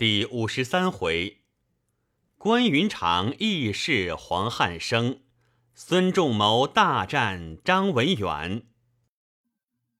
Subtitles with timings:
[0.00, 1.40] 第五十三回，
[2.38, 5.20] 关云长义释黄汉升，
[5.74, 8.62] 孙仲谋大战张文远。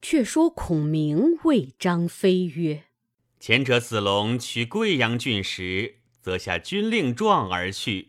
[0.00, 2.84] 却说孔明谓张飞曰
[3.38, 8.08] ：“前者子龙取贵阳郡时，则下军令状而去；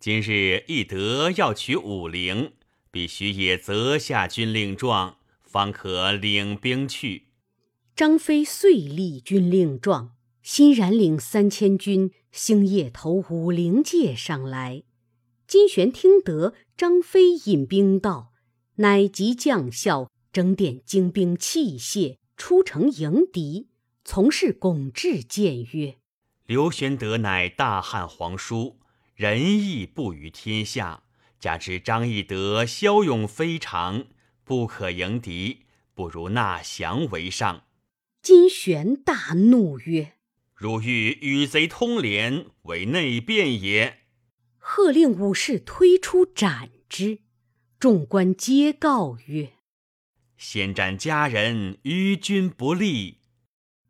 [0.00, 2.54] 今日翼德要取武陵，
[2.90, 7.28] 必须也择下军令状，方可领兵去。”
[7.94, 10.16] 张飞遂立军令状。
[10.52, 14.82] 欣然领三千军，星夜投武陵界上来。
[15.46, 18.32] 金旋听得张飞引兵到，
[18.74, 23.68] 乃即将校整点精兵器械，出城迎敌。
[24.04, 25.98] 从事巩志谏曰
[26.46, 28.80] ：“刘玄德乃大汉皇叔，
[29.14, 31.04] 仁义布于天下。
[31.38, 34.06] 加之张翼德骁勇非常，
[34.42, 35.60] 不可迎敌，
[35.94, 37.62] 不如纳降为上。”
[38.20, 40.14] 金旋大怒曰：
[40.60, 44.00] 如欲与贼通联，为内变也。
[44.58, 47.20] 喝令武士推出斩之。
[47.78, 49.52] 众官皆告曰
[50.36, 53.20] ：“先斩家人，于君不利。”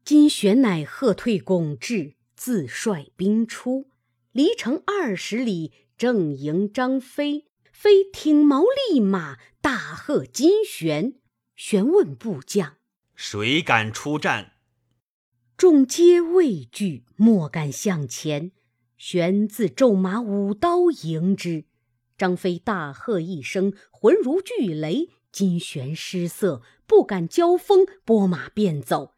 [0.05, 3.91] 金旋乃喝退巩志，自率兵出，
[4.31, 7.47] 离城二十里，正迎张飞。
[7.73, 8.63] 飞挺矛
[8.93, 11.15] 立马，大喝金旋。
[11.57, 12.77] 旋问部将
[13.17, 14.53] ：“谁敢出战？”
[15.61, 18.53] 众皆畏惧，莫敢向前。
[18.97, 21.67] 玄自骤马舞刀迎之，
[22.17, 25.11] 张飞大喝一声，浑如巨雷。
[25.31, 29.13] 金旋失色，不敢交锋，拨马便走。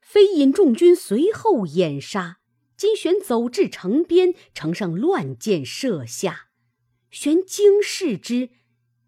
[0.00, 2.38] 飞引众军随后掩杀。
[2.76, 6.50] 金旋走至城边，城上乱箭射下。
[7.10, 8.50] 玄惊视之，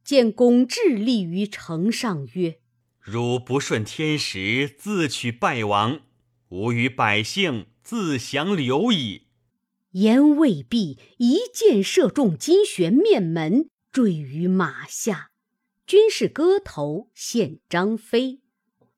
[0.02, 2.58] 见巩志立于城上，曰
[2.98, 6.00] ：“汝不顺天时，自取败亡。”
[6.50, 9.28] 吾与百姓自降留矣。
[9.92, 15.30] 言未毕，一箭射中金旋面门，坠于马下。
[15.86, 18.40] 军士割头献张飞。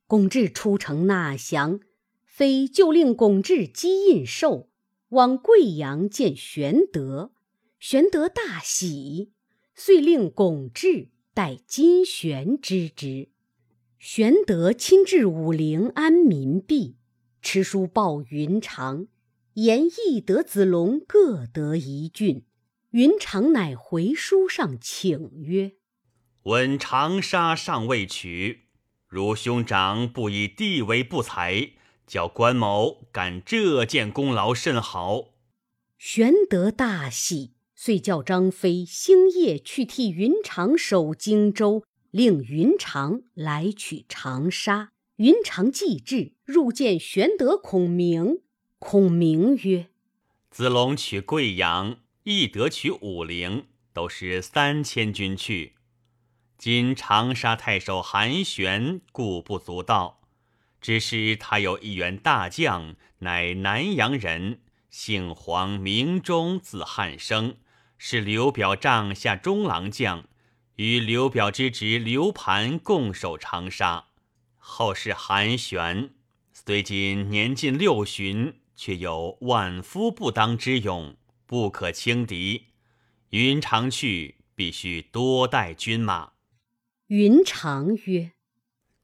[0.06, 1.80] 巩志出城纳降，
[2.24, 4.68] 飞就令巩志击印绶，
[5.10, 7.32] 往贵阳见玄德。
[7.78, 9.32] 玄德大喜，
[9.74, 13.30] 遂令巩志代金旋之职。
[13.98, 16.96] 玄德亲至武陵安民毕。
[17.42, 19.08] 持书报云长，
[19.54, 22.44] 言翼德、子龙各得一郡。
[22.90, 25.72] 云长乃回书上请曰
[26.44, 28.68] ：“闻长沙尚未取，
[29.08, 31.72] 如兄长不以地为不才，
[32.06, 35.32] 叫关某感这件功劳甚好。”
[35.98, 41.82] 玄德大喜，遂叫张飞星夜去替云长守荆州，
[42.12, 44.91] 令云长来取长沙。
[45.22, 48.40] 云长既至，入见玄德、孔明。
[48.80, 49.86] 孔明曰
[50.50, 55.76] ：“子龙取贵阳，翼德取武陵，都是三千军去。
[56.58, 60.22] 今长沙太守韩玄故不足道，
[60.80, 64.60] 只是他有一员大将，乃南阳人，
[64.90, 67.58] 姓黄，名忠，字汉升，
[67.96, 70.24] 是刘表帐下中郎将，
[70.74, 74.06] 与刘表之侄刘盘共守长沙。”
[74.64, 76.10] 后世韩玄，
[76.52, 82.68] 虽今年近六旬，却有万夫不当之勇，不可轻敌。
[83.30, 86.34] 云长去，必须多带军马。
[87.08, 88.30] 云长曰：“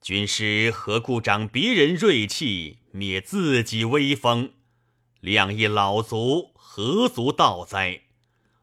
[0.01, 4.53] 军师何故长别人锐气，灭自己威风？
[5.21, 8.03] 两翼老卒，何足道哉？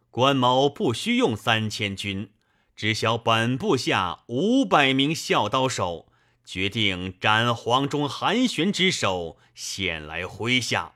[0.10, 2.32] 关某不需用三千军，
[2.74, 6.08] 只消本部下五百名孝刀手。”
[6.46, 10.94] 决定斩黄忠、韩玄之首，献来麾下。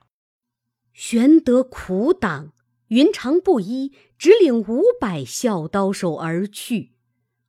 [0.93, 2.53] 玄德苦挡，
[2.89, 6.93] 云长不依，只领五百孝刀手而去。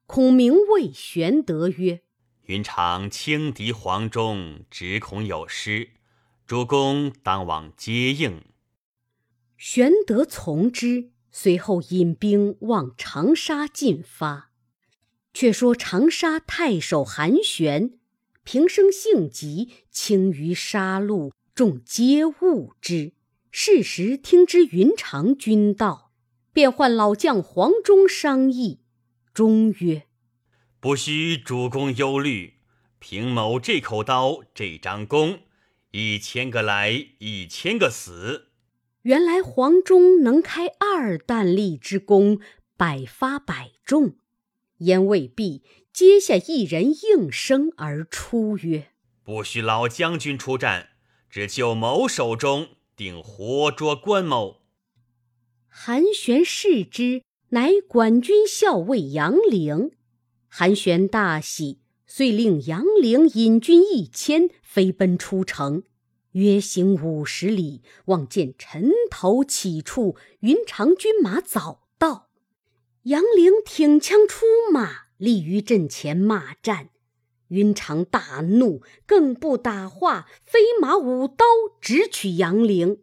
[0.07, 2.01] 孔明谓玄德曰
[2.47, 5.91] ：“云长轻敌黄忠，只恐有失，
[6.47, 8.43] 主公当往接应。”
[9.59, 14.49] 玄德从之，随后引兵往长沙进发。
[15.33, 18.00] 却说长沙太守韩玄，
[18.45, 23.13] 平生性急，轻于杀戮，众皆恶之。
[23.53, 26.13] 是时听之云长君道，
[26.53, 28.81] 便唤老将黄忠商议。
[29.35, 30.07] 忠曰
[30.81, 32.55] ：“不须主公忧虑，
[32.99, 35.41] 凭某这口刀，这张弓，
[35.91, 38.47] 一千个来，一千个死。”
[39.03, 42.39] 原来黄忠能开二弹力之弓，
[42.77, 44.15] 百发百中。
[44.81, 45.63] 言未毕，
[45.93, 48.89] 阶下一人应声而出，曰
[49.25, 50.91] ：“不许老将军出战，
[51.31, 54.63] 只就某手中定活捉关某。
[55.69, 59.93] 韩玄视之，乃管军校尉杨凌。
[60.49, 65.85] 韩玄大喜，遂令杨凌引军一千，飞奔出城。
[66.33, 71.80] 约行五十里，望见尘头起处，云长军马早到。
[73.05, 76.91] 杨凌挺枪出马，立于阵前骂战。
[77.49, 81.47] 云长大怒，更不打话，飞马舞刀
[81.81, 82.99] 直取杨凌。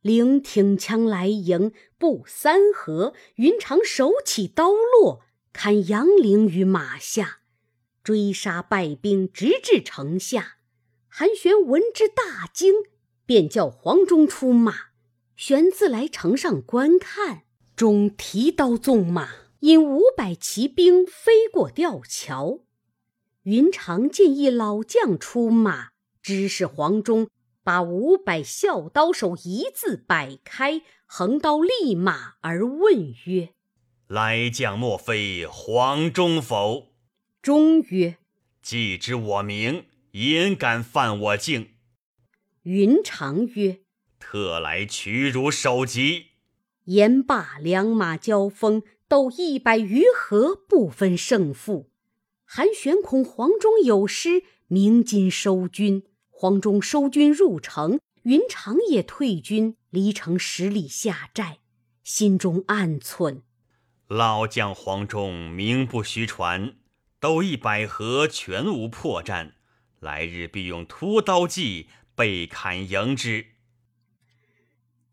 [0.00, 5.22] 凌挺枪来迎，不三合，云长手起刀落，
[5.52, 7.38] 砍杨凌于马下，
[8.02, 10.56] 追杀败兵，直至城下。
[11.06, 12.74] 韩玄闻之大惊，
[13.24, 14.74] 便叫黄忠出马。
[15.36, 17.44] 玄自来城上观看，
[17.76, 19.28] 忠提刀纵马，
[19.60, 22.60] 引五百骑兵飞过吊桥。
[23.42, 25.90] 云长见一老将出马，
[26.22, 27.28] 知是黄忠，
[27.62, 33.50] 把五百笑刀手一字摆开，横刀立马而问曰
[34.08, 36.94] ：“来将莫非黄忠否？”
[37.42, 38.16] 忠曰
[38.62, 41.74] ：“既知我名，焉敢犯我境？”
[42.64, 43.80] 云长曰
[44.18, 46.28] ：“特来取汝首级。”
[46.86, 51.90] 言罢，两马交锋，斗一百余合，不分胜负。
[52.44, 56.04] 韩玄恐黄忠有失，鸣金收军。
[56.30, 61.58] 黄忠收军入城，云长也退军，离城十里下寨，
[62.04, 63.40] 心中暗忖：
[64.06, 66.76] 老将黄忠名不虚传，
[67.18, 69.54] 斗一百合全无破绽，
[69.98, 73.46] 来日必用屠刀计被砍迎之。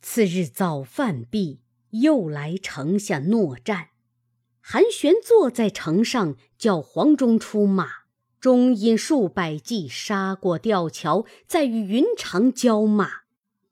[0.01, 1.61] 次日早饭毕，
[1.93, 3.89] 又来城下搦战。
[4.59, 8.03] 韩玄坐在城上，叫黄忠出马。
[8.39, 13.21] 忠引数百骑杀过吊桥，再与云长交马，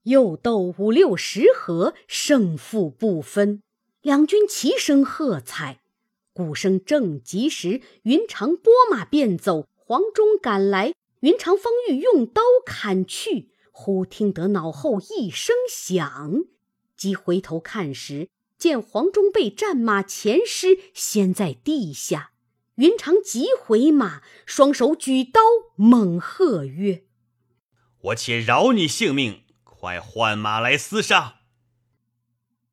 [0.04, 3.62] 又斗五六十合，胜负不分。
[4.02, 5.82] 两军齐声喝彩。
[6.34, 9.68] 鼓声正急时，云长拨马便走。
[9.76, 16.46] 黄忠赶来，云长方欲用刀砍去，忽听得脑后一声响，
[17.02, 18.30] 即回头看时。
[18.60, 22.34] 见黄忠被战马前尸掀在地下，
[22.76, 25.42] 云长急回马，双手举刀，
[25.76, 27.04] 猛喝曰
[28.02, 31.40] ：“我且饶你性命，快换马来厮杀！”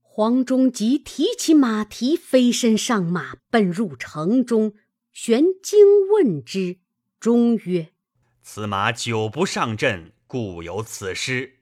[0.02, 4.74] 黄忠即提起马蹄，飞身上马，奔入城中。
[5.10, 6.80] 玄惊问之，
[7.18, 7.92] 忠曰
[8.44, 11.60] ：“此马久不上阵，故有此失。”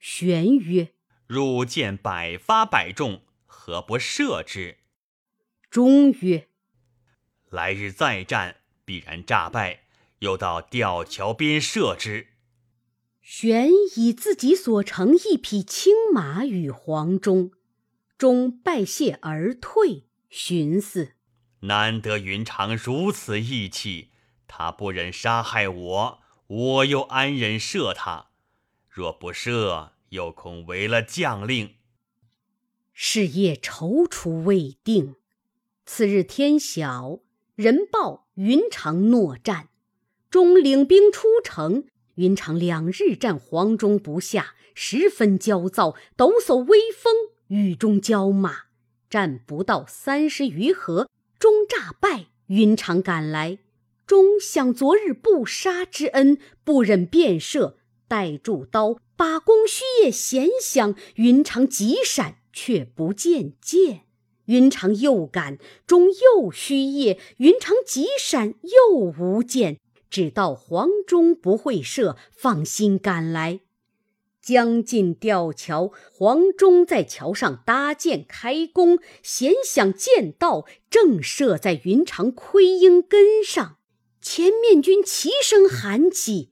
[0.00, 0.88] 玄曰
[1.30, 4.78] ：“汝见百发百中。”何不射之？
[5.70, 6.48] 忠曰
[7.50, 9.84] ：“来日再战，必然诈败，
[10.18, 12.26] 又到吊桥边射之。”
[13.22, 17.52] 玄以自己所乘一匹青马与黄忠，
[18.18, 21.12] 忠拜谢而退，寻思：
[21.60, 24.10] 难得云长如此义气，
[24.48, 28.30] 他不忍杀害我，我又安忍射他？
[28.88, 31.74] 若不射，又恐违了将令。
[32.92, 35.16] 是夜踌躇未定，
[35.86, 37.20] 次日天晓，
[37.56, 39.68] 人报云长诺战，
[40.28, 41.84] 中领兵出城。
[42.16, 47.14] 云长两日战黄忠不下，十分焦躁，抖擞威风，
[47.46, 48.64] 雨中交马，
[49.08, 51.08] 战不到三十余合，
[51.38, 52.26] 中诈败。
[52.48, 53.58] 云长赶来，
[54.06, 62.38] 中想昨日不杀之恩，不忍便射，待住刀，把弓虚夜弦响，云长急闪。
[62.54, 64.06] 却不见箭，
[64.46, 69.78] 云长又赶，终又虚夜，云长急闪，又无箭。
[70.08, 73.60] 只道黄忠不会射，放心赶来。
[74.40, 83.76] 将近吊桥，黄忠在桥上搭箭开弓，弦响箭到，正射在云长盔缨根上。
[84.22, 86.49] 前面军齐声喊起，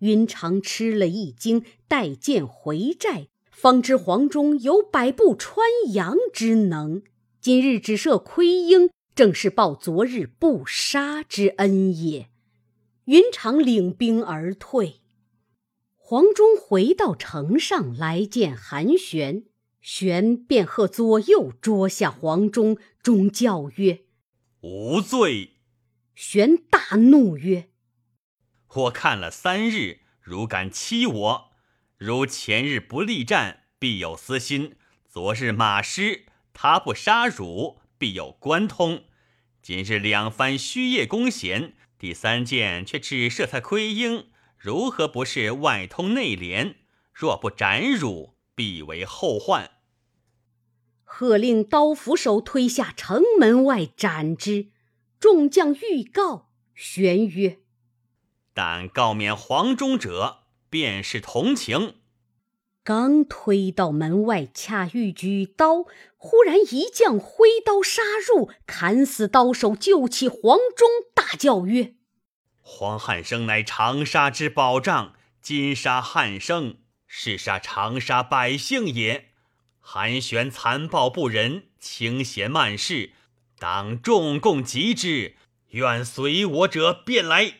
[0.00, 3.28] 云长吃了一惊，带箭回寨。
[3.50, 7.02] 方知黄忠有百步穿杨之能，
[7.40, 12.30] 今日只射盔缨，正是报昨日不杀之恩也。
[13.04, 15.00] 云长领兵而退，
[15.96, 19.44] 黄忠回到城上来见韩玄，
[19.80, 24.00] 玄便喝左右捉下黄忠，忠叫曰
[24.62, 25.50] ：“无罪。”
[26.14, 27.68] 玄大怒曰
[28.74, 31.50] ：“我看了三日，如敢欺我！”
[31.98, 36.24] 如前日不力战，必有私心；昨日马失，
[36.54, 39.04] 他不杀汝，必有关通。
[39.60, 46.76] 今日两番虚夜弓弦，第三箭却只射他盔缨，如何不是外通内连？
[47.12, 49.70] 若不斩汝，必为后患。
[51.04, 54.70] 喝令刀斧手推下城门外斩之。
[55.18, 57.58] 众将欲告，玄曰
[58.62, 61.94] ：“但告免黄忠者，便是同情。”
[62.84, 65.84] 刚推到门外，恰欲举刀，
[66.18, 71.94] 忽然一将挥刀杀入，砍死刀手，救起黄忠，大叫曰
[72.60, 76.76] ：“黄汉升乃长沙之保障，今杀汉升，
[77.06, 79.30] 是杀长沙百姓也。
[79.78, 83.12] 韩玄残暴不仁，轻贤慢事。”
[83.58, 85.36] 当众共击之，
[85.70, 87.59] 愿随我者便来。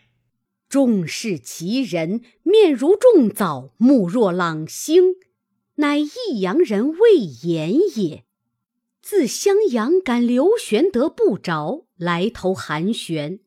[0.71, 5.17] 众视其人，面如重枣，目若朗星，
[5.75, 8.23] 乃益阳人魏延也。
[9.03, 13.41] 自襄阳赶刘玄德不着，来投韩玄。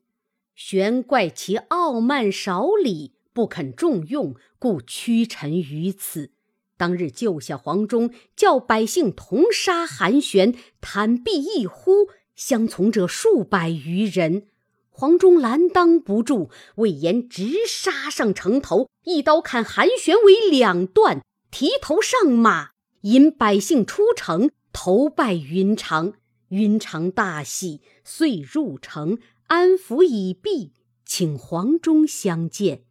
[0.54, 6.32] 玄怪其傲慢少礼，不肯重用，故屈臣于此。
[6.76, 12.10] 当日救下黄忠，叫百姓同杀韩玄，坦臂一呼。
[12.36, 14.48] 相从者数百余人，
[14.96, 21.20] 黄忠拦当不住，魏延直杀上城头，一刀砍韩玄为两段，
[21.50, 22.70] 提头上马，
[23.00, 26.12] 引百姓出城投拜云长。
[26.50, 30.72] 云长大喜，遂入城安抚已毕，
[31.04, 32.84] 请黄忠相见。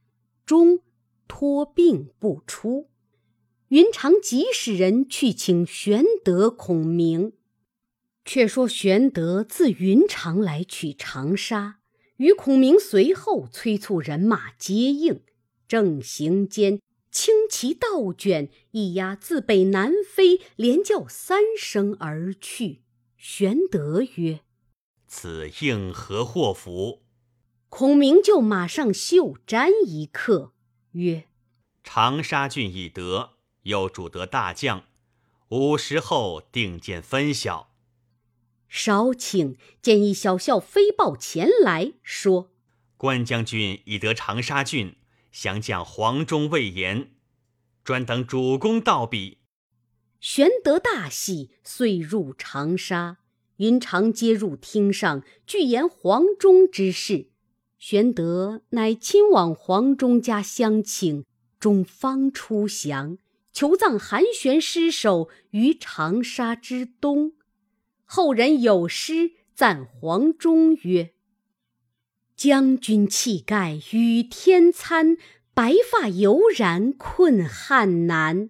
[0.45, 0.79] 忠
[1.29, 2.89] 托病不出，
[3.69, 7.31] 云长即使人去请玄德、孔明。
[8.25, 11.77] 却说玄德自云长来取长沙，
[12.17, 15.21] 与孔明随后催促人马接应。
[15.67, 16.79] 正行间，
[17.09, 22.83] 轻骑倒卷，一押自北南飞，连叫三声而去。
[23.17, 24.41] 玄德曰
[25.07, 27.03] ：“此应何祸福？”
[27.69, 30.53] 孔明就马上袖沾一刻，
[30.91, 31.25] 曰
[31.83, 33.31] ：“长沙郡已得，
[33.63, 34.83] 又主得大将，
[35.49, 37.72] 五时后定见分晓。”
[38.75, 42.49] 少顷，见一小校飞报前来说
[42.97, 44.95] ：“关将军已得长沙郡，
[45.31, 47.11] 降将黄忠、魏延，
[47.83, 49.37] 专等主公到彼。”
[50.19, 53.19] 玄德大喜，遂入长沙。
[53.57, 57.27] 云长接入厅上，具言黄忠之事。
[57.77, 61.23] 玄德乃亲往黄忠家相请，
[61.59, 63.19] 终方出降，
[63.53, 67.33] 求葬韩玄尸首于长沙之东。
[68.05, 71.13] 后人有诗赞黄忠曰
[72.35, 75.17] ：“将军气概与天参，
[75.53, 78.49] 白发犹然困汉难。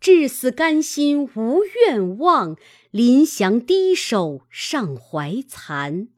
[0.00, 2.56] 至死甘心无愿望，
[2.90, 6.08] 临降低首尚怀惭。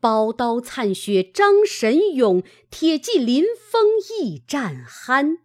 [0.00, 3.86] 宝刀灿雪张神勇，铁骑临风
[4.20, 5.38] 亦战酣。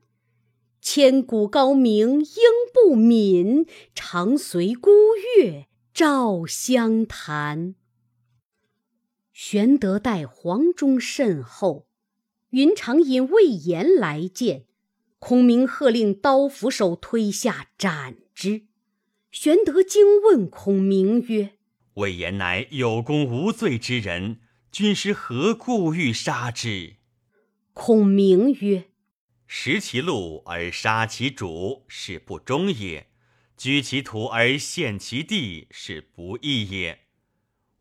[0.82, 2.42] 千古高名应
[2.74, 4.92] 不泯，常随孤
[5.38, 5.68] 月。”
[6.00, 7.74] 赵相谈。
[9.34, 11.88] 玄德待黄忠甚厚，
[12.52, 14.68] 云长引魏延来见，
[15.18, 18.68] 孔明喝令刀斧手推下斩之。
[19.32, 21.58] 玄德惊问孔明曰
[21.96, 26.98] ：“魏延乃有功无罪之人，军师何故欲杀之？”
[27.74, 28.92] 孔明曰
[29.48, 33.08] ：“食其禄而杀其主，是不忠也。”
[33.58, 37.00] 居其土而陷其地，是不义也。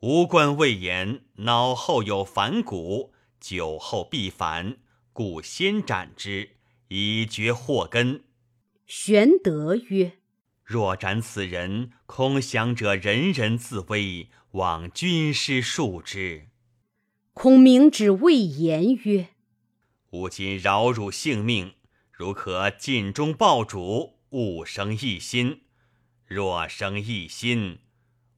[0.01, 4.79] 吾观魏延脑后有反骨，酒后必反，
[5.13, 6.57] 故先斩之，
[6.89, 8.25] 以绝祸根。
[8.87, 10.13] 玄德曰
[10.65, 16.49] ：“若斩此人，空降者人人自危，望军师恕之。”
[17.35, 19.29] 孔明指魏延曰
[20.13, 21.75] ：“吾今饶汝性命，
[22.11, 25.61] 如可尽忠报主，勿生异心。”
[26.27, 27.79] 若生异心，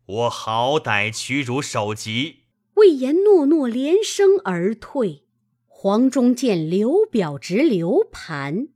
[0.05, 2.41] 我好歹取汝首级。
[2.75, 5.25] 魏延诺诺，连声而退。
[5.67, 8.69] 黄忠见刘表执刘盘，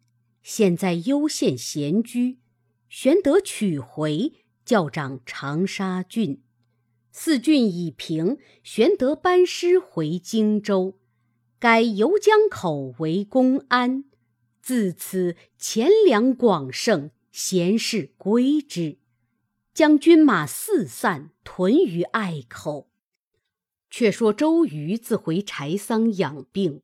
[0.42, 2.38] 现在幽县闲居。
[2.88, 4.33] 玄德取回，
[4.64, 6.42] 教掌长沙郡。
[7.11, 10.99] 四郡已平，玄德班师回荆州，
[11.59, 14.04] 改游江口为公安。
[14.62, 18.97] 自此钱粮广盛，贤士归之。
[19.75, 22.91] 将军马四散，屯于隘口。
[23.88, 26.83] 却说周瑜自回柴桑养病，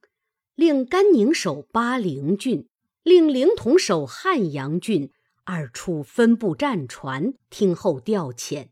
[0.54, 2.66] 令甘宁守巴陵郡，
[3.02, 5.10] 令凌统守汉阳郡，
[5.44, 8.68] 二处分布战船，听候调遣。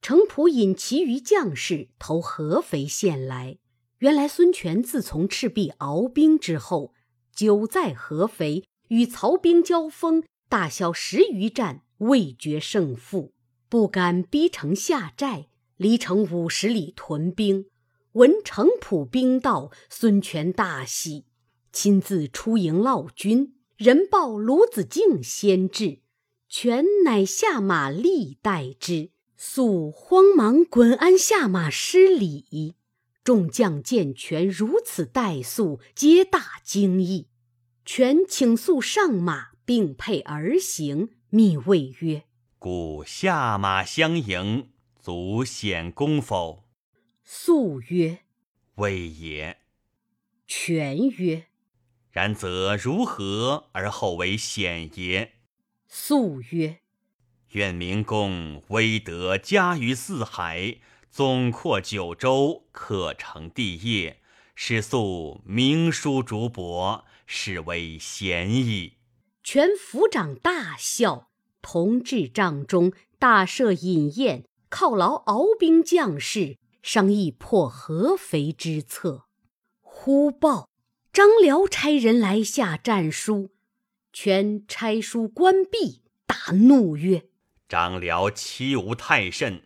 [0.00, 3.58] 程普引其余将士投合肥县来。
[3.98, 6.92] 原来孙权自从赤壁鏖兵之后，
[7.32, 13.32] 久在合肥，与曹兵交锋，大小十余战，未决胜负，
[13.68, 17.66] 不敢逼城下寨，离城五十里屯兵。
[18.12, 21.24] 闻城濮兵到，孙权大喜，
[21.72, 23.54] 亲自出营犒军。
[23.76, 25.98] 人报卢子敬先至，
[26.48, 29.10] 权乃下马立待之。
[29.36, 32.76] 肃慌忙滚鞍下马施礼。
[33.22, 37.26] 众将见权如此待肃，皆大惊异。
[37.84, 42.22] 权请肃上马，并辔而行，密谓曰
[42.58, 44.70] ：“故下马相迎，
[45.00, 46.64] 足显功否？”
[47.22, 48.20] 素曰
[48.76, 49.58] ：“未也。”
[50.46, 51.46] 权曰
[52.10, 55.32] ：“然则如何而后为显也？”
[55.88, 56.78] 素曰
[57.52, 64.20] ：“愿明公威德加于四海。”总括九州，可成帝业，
[64.54, 68.98] 是素明书竹帛，是为贤矣。
[69.42, 71.30] 权府长大笑，
[71.68, 79.24] 同至帐中，大设饮宴，犒劳敖兵将士，商议破合肥之策。
[79.80, 80.68] 忽报
[81.12, 83.50] 张辽差人来下战书，
[84.12, 87.24] 权差书关闭，大怒曰
[87.68, 89.64] ：“张辽欺吾太甚！”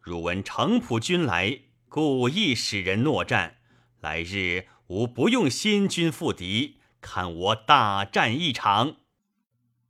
[0.00, 1.60] 汝闻城濮军来，
[1.90, 3.56] 故意使人诺战。
[4.00, 8.96] 来日吾不用新军赴敌，看我大战一场。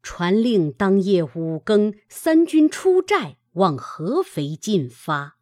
[0.05, 5.37] 传令当夜五更，三军出寨，往合肥进发。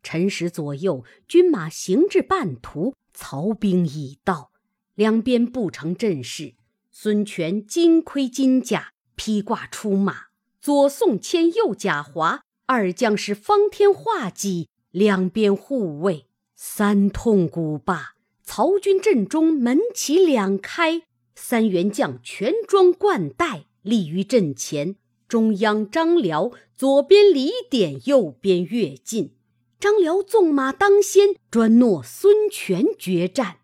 [0.00, 4.52] 辰时左右，军马行至半途，曹兵已到，
[4.94, 6.54] 两边布成阵势。
[6.92, 10.26] 孙权金盔金甲，披挂出马，
[10.60, 12.42] 左宋谦，右贾华。
[12.66, 16.26] 二将士方天画戟，两边护卫。
[16.54, 21.02] 三通鼓罢，曹军阵中门旗两开，
[21.34, 24.96] 三员将全装冠带，立于阵前。
[25.28, 29.34] 中央张辽，左边李典，右边乐进。
[29.80, 33.58] 张辽纵马当先，专诺孙权决战。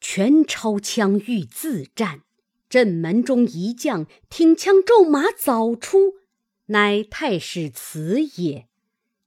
[0.00, 2.22] 权抄枪欲自战，
[2.68, 6.14] 阵门中一将挺枪骤马早出。
[6.66, 8.66] 乃太史慈也。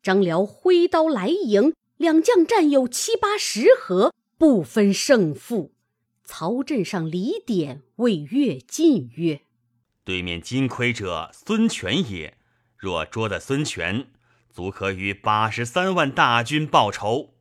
[0.04, 5.74] 张辽挥刀来迎，两将战有七八十合，不分胜负。
[6.24, 9.42] 曹阵上李典谓乐进曰
[10.08, 12.38] ：“对面金盔者孙权也。
[12.78, 14.08] 若捉得孙权，
[14.50, 17.34] 足可与八十三万大军报仇。”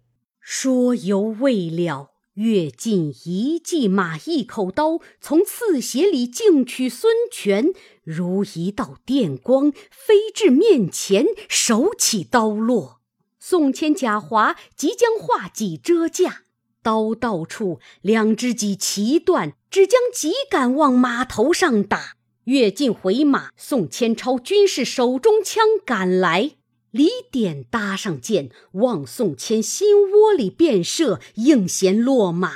[0.43, 2.11] 说犹未了。
[2.35, 13.01] 跃进一骑马一口刀，从刺鞋里径取孙权，如一道电光飞至面前，手起刀落。
[13.39, 16.43] 宋谦、贾华即将画戟遮架，
[16.83, 22.17] 刀到处，两只戟齐断，只将戟杆往马头上打。
[22.47, 26.53] 跃进回马，宋谦抄军士手中枪赶来。
[26.93, 32.53] 李典搭上箭，往宋谦心窝里便射，应弦落马。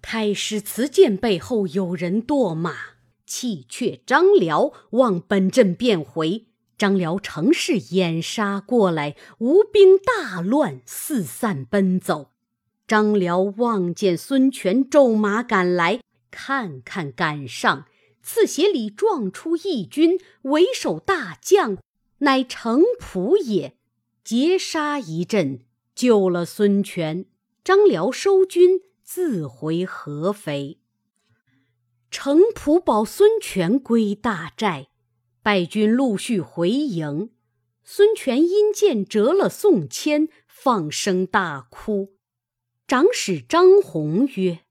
[0.00, 2.74] 太师慈见背后有人堕马，
[3.26, 6.46] 弃却张辽，望本阵便回。
[6.78, 12.30] 张辽乘势掩杀过来，吴兵大乱，四散奔走。
[12.86, 17.84] 张辽望见孙权骤马赶来，看看赶上，
[18.26, 21.78] 刺鞋里撞出一军，为首大将。
[22.18, 23.76] 乃程普也，
[24.24, 25.60] 截杀一阵，
[25.94, 27.26] 救了孙权。
[27.62, 30.80] 张辽收军，自回合肥。
[32.10, 34.88] 程普保孙权归大寨，
[35.40, 37.30] 败军陆续回营。
[37.84, 42.16] 孙权因见折了宋谦，放声大哭。
[42.88, 44.62] 长史张宏曰：“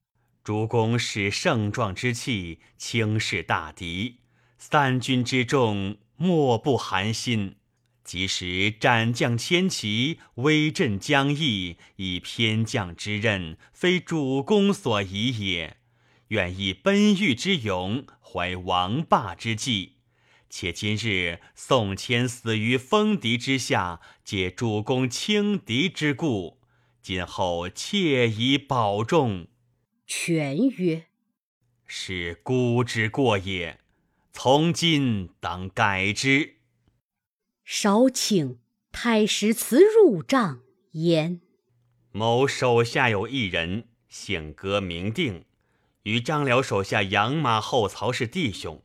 [0.45, 4.19] 主公使盛壮之气，轻视大敌，
[4.58, 7.58] 三军之众。”莫不寒心。
[8.05, 15.75] 即使斩将千骑，威震疆域，以偏将之任，非主公所宜也。
[16.29, 19.97] 愿以奔御之勇，怀王霸之计。
[20.49, 26.62] 且今日宋谦死于锋敌之下，借主公轻敌之故。
[27.01, 29.47] 今后切宜保重。
[30.07, 31.07] 权曰
[31.85, 33.79] ：“是孤之过也。”
[34.37, 36.57] 从今当改之。
[37.63, 38.59] 少请
[38.91, 41.39] 太史慈入帐言：
[42.11, 45.45] 某手下有一人，姓歌名定，
[46.03, 48.83] 与张辽手下养马后曹是弟兄。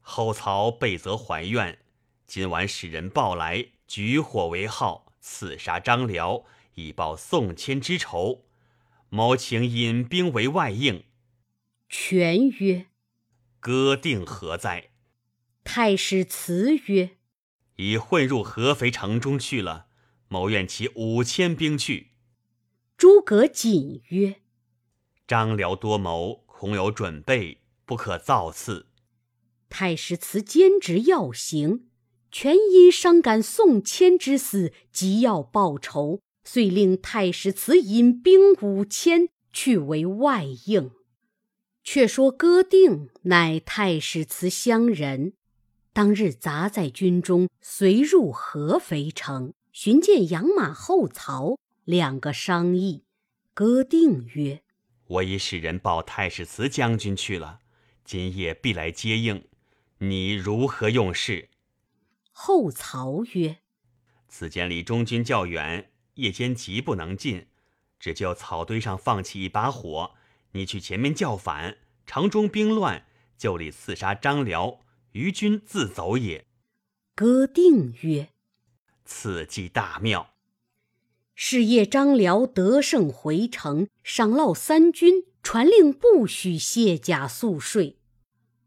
[0.00, 1.78] 后曹备责怀怨，
[2.26, 8.45] 今晚使人报来，举火为号，刺杀张辽，以报宋谦之仇。
[9.08, 11.04] 某请引兵为外应。
[11.88, 12.86] 权曰。
[13.60, 14.90] 歌定何在？
[15.64, 17.16] 太史慈曰
[17.76, 19.86] ：“已混入合肥城中去了。
[20.28, 22.12] 谋愿起五千兵去。”
[22.96, 24.42] 诸葛瑾曰
[25.26, 28.86] ：“张辽多谋，恐有准备，不可造次。”
[29.68, 31.88] 太史慈坚持要行，
[32.30, 40.92] 全因伤感宋谦之死，急要报仇，遂令太史慈引兵五千去为外应。
[41.82, 45.34] 却说歌定乃太史慈乡人，
[45.92, 53.04] 当日杂在军中，随入合肥城，寻见养马后曹，两个商议。
[53.52, 54.62] 歌定曰
[55.06, 57.60] ：“我已使人报太史慈将军去了，
[58.04, 59.44] 今夜必来接应。”
[59.98, 61.48] 你如何用事？
[62.30, 63.58] 后曹曰
[64.28, 67.46] ：“此间离中军较远，夜间急不能进，
[67.98, 70.12] 只就草堆上放起一把火。
[70.52, 73.06] 你去前面叫反，城中兵乱，
[73.38, 74.80] 就里刺杀张辽，
[75.12, 76.44] 于军自走也。”
[77.14, 78.28] 歌定曰
[79.04, 80.34] ：“此计大妙。”
[81.38, 87.98] 是夜张辽得胜回城，赏烙三军，传令不许卸甲宿睡。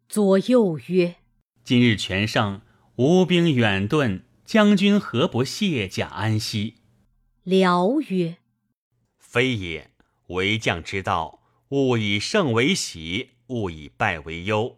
[0.08, 1.16] 左右曰
[1.64, 2.62] ：“今日全胜，
[2.98, 6.76] 吴兵远遁，将军何不卸甲安息？”
[7.44, 8.38] 辽曰
[9.18, 9.92] ：“非也。
[10.28, 14.78] 为将之道，勿以胜为喜，勿以败为忧。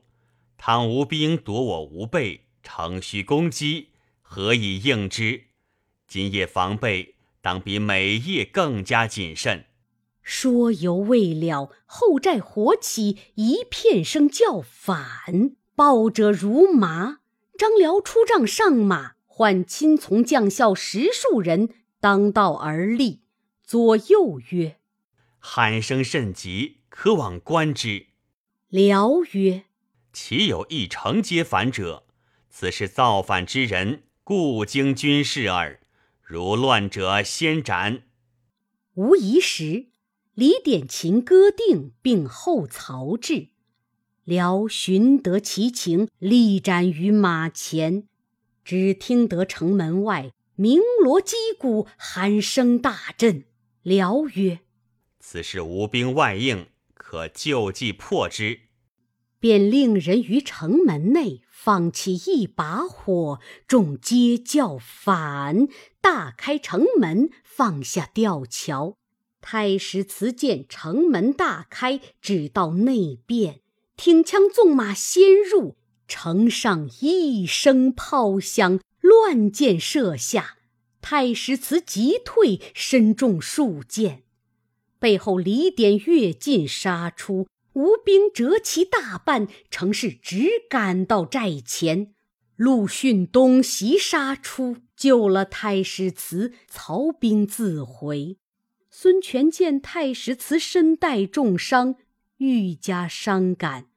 [0.58, 3.90] 倘吴兵夺我吴备，乘虚攻击，
[4.22, 5.46] 何以应之？
[6.08, 9.66] 今夜防备，当比每夜更加谨慎。”
[10.22, 17.22] 说犹未了，后寨火起，一片声叫反，报者如麻。
[17.58, 21.70] 张辽出帐上马，唤亲从将校十数人
[22.02, 23.22] 当道而立，
[23.64, 24.78] 左右曰
[25.38, 28.08] ：“喊声甚急，可往观之。”
[28.70, 29.66] 辽曰
[30.12, 32.08] ：“岂有一城皆反者？
[32.50, 35.80] 此是造反之人，故经军事耳。
[36.24, 38.02] 如乱者，先斩。”
[38.96, 39.92] 无疑时。
[40.34, 43.50] 李典、秦歌定并后曹至，
[44.24, 48.08] 辽寻得其情，力斩于马前。
[48.64, 53.46] 只听得城门外鸣锣击鼓，喊声大震。
[53.82, 54.60] 辽曰
[55.20, 58.60] ：“此事无兵外应，可就计破之。”
[59.42, 65.68] 便令人于城门内放起一把火，众皆叫反，
[66.00, 69.00] 大开城门，放下吊桥。
[69.42, 73.62] 太史慈见城门大开，只到内变，
[73.98, 80.58] 挺枪纵马先入城上，一声炮响，乱箭射下。
[81.02, 84.24] 太史慈急退，身中数箭。
[85.00, 92.14] 背后李典跃进杀出，吴兵折其大半，程氏直赶到寨前。
[92.56, 98.38] 陆逊东袭杀出，救了太史慈，曹兵自回。
[98.92, 101.96] 孙权见太史慈身带重伤，
[102.38, 103.88] 愈加伤感。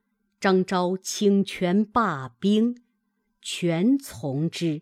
[0.40, 2.78] 张昭请权罢兵，
[3.42, 4.80] 权从之，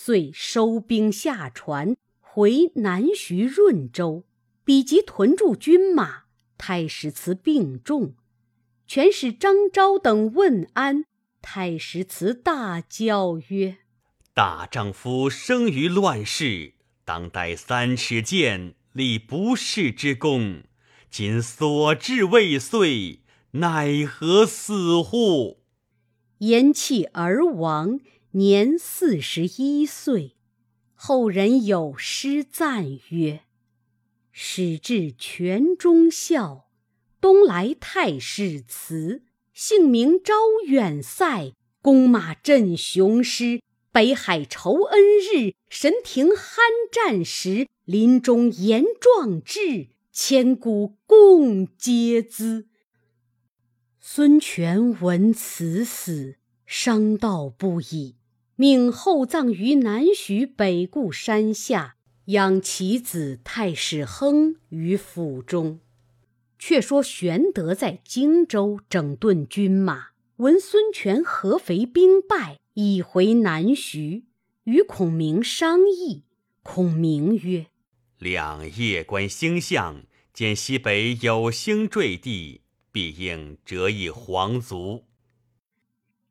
[0.00, 4.22] 遂收兵下船，回南徐润州。
[4.64, 6.22] 比及屯驻军马，
[6.56, 8.14] 太史慈病重，
[8.86, 11.04] 全使张昭等问安。
[11.42, 13.78] 太史慈大叫曰
[14.32, 20.62] ：“大丈夫生于乱世，当带三尺剑。”立不世之功，
[21.10, 23.20] 今所至未遂，
[23.52, 25.58] 奈何死乎？
[26.38, 27.98] 言讫而亡，
[28.32, 30.36] 年四十一岁。
[30.94, 33.42] 后人有诗赞曰
[34.32, 36.68] ：“始至泉中笑，
[37.20, 39.22] 东来太史慈。
[39.54, 40.34] 姓名昭
[40.66, 43.62] 远塞，弓马振雄师。
[43.92, 46.58] 北海酬恩日，神庭酣
[46.92, 52.68] 战时。”临终言壮志，千古共嗟资。
[53.98, 56.36] 孙权闻此死，
[56.70, 58.14] 伤悼不已，
[58.54, 65.80] 命厚葬于南徐北固山下，养其子太史亨于府中。
[66.58, 74.24] 却说玄德在荆州整顿军马，闻孙权合肥兵败，已回南徐，
[74.64, 76.24] 与孔明商议。
[76.62, 77.68] 孔明曰：
[78.18, 80.02] 两夜观星象，
[80.34, 82.60] 见西北有星坠地，
[82.92, 85.04] 必应折翼皇族。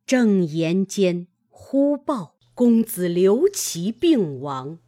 [0.08, 4.80] 正言间，忽报公子刘琦病亡。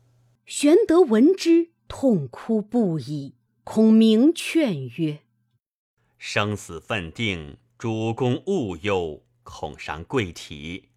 [0.46, 3.36] 玄德闻之，痛哭不已。
[3.66, 5.20] 孔明劝曰
[6.18, 10.92] ：“生死分定，主公勿忧，恐伤贵体。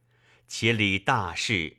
[0.46, 1.78] 且理大事，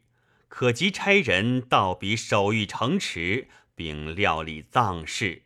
[0.49, 5.43] 可即差人到彼守御城池，并料理葬事。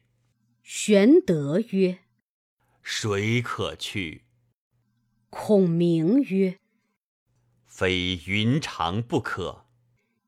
[0.64, 2.00] 玄德曰
[2.82, 4.24] ：“谁可去？”
[5.30, 6.58] 孔明曰
[7.68, 9.66] ：“非云长不可。”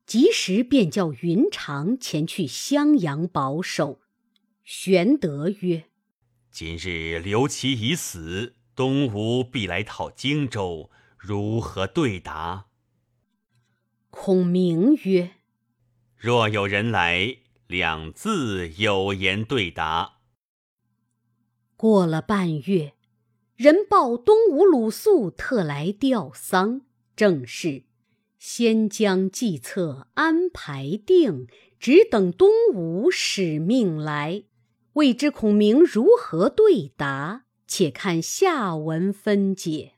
[0.06, 4.00] 及时便叫云长前去襄阳保守。
[4.64, 5.84] 玄德曰
[6.50, 12.66] ：“今日刘琦已死，东吴必来讨荆州，如何对答？”
[14.10, 15.36] 孔明曰
[16.16, 17.36] ：“若有人来，
[17.68, 20.18] 两字有言对答。”
[21.76, 22.94] 过了半月。
[23.56, 26.80] 人报东吴鲁肃特来吊丧，
[27.20, 27.82] 正是
[28.38, 31.46] 先将计策安排定，
[31.78, 34.44] 只等东吴使命来。
[34.94, 37.44] 未知孔明如何对答？
[37.66, 39.96] 且看下文分解。